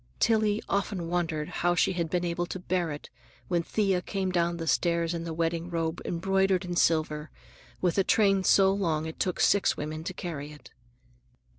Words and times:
Tillie 0.19 0.63
often 0.67 1.09
wondered 1.09 1.47
how 1.47 1.75
she 1.75 1.93
had 1.93 2.09
been 2.09 2.25
able 2.25 2.47
to 2.47 2.57
bear 2.57 2.89
it 2.91 3.11
when 3.49 3.61
Thea 3.61 4.01
came 4.01 4.31
down 4.31 4.57
the 4.57 4.65
stairs 4.65 5.13
in 5.13 5.25
the 5.25 5.31
wedding 5.31 5.69
robe 5.69 6.01
embroidered 6.05 6.65
in 6.65 6.75
silver, 6.75 7.29
with 7.81 7.99
a 7.99 8.03
train 8.03 8.43
so 8.43 8.73
long 8.73 9.05
it 9.05 9.19
took 9.19 9.39
six 9.39 9.77
women 9.77 10.03
to 10.05 10.13
carry 10.15 10.51
it. 10.51 10.71